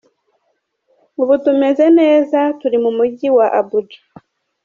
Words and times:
Ubu 1.21 1.33
tumeze 1.43 1.85
neza 1.99 2.39
turi 2.59 2.77
mu 2.83 2.91
Mujyi 2.97 3.27
wa 3.37 3.47
Abuja”. 3.59 3.99